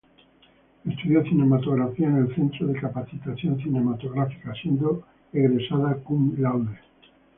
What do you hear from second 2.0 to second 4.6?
en el Centro de Capacitación Cinematográfica,